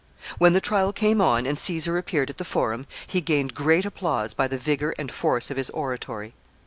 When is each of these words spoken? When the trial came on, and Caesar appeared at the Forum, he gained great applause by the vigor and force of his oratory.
When 0.39 0.53
the 0.53 0.61
trial 0.61 0.91
came 0.93 1.21
on, 1.21 1.45
and 1.45 1.59
Caesar 1.59 1.95
appeared 1.95 2.31
at 2.31 2.39
the 2.39 2.43
Forum, 2.43 2.87
he 3.05 3.21
gained 3.21 3.53
great 3.53 3.85
applause 3.85 4.33
by 4.33 4.47
the 4.47 4.57
vigor 4.57 4.95
and 4.97 5.11
force 5.11 5.51
of 5.51 5.57
his 5.57 5.69
oratory. 5.69 6.33